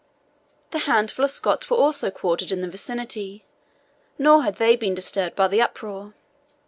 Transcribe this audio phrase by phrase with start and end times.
[0.71, 3.45] The handful of Scots were also quartered in the vicinity,
[4.17, 6.15] nor had they been disturbed by the uproar.